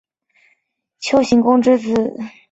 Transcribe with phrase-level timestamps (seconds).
[0.99, 2.11] 丘行恭之子。